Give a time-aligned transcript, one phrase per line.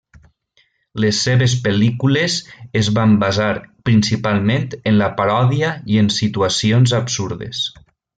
[1.03, 2.37] Les seves pel·lícules
[2.81, 3.49] es van basar
[3.89, 7.63] principalment en la paròdia i en situacions absurdes.